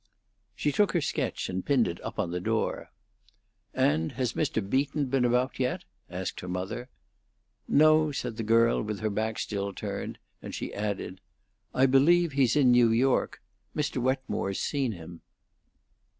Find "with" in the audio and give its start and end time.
8.81-9.01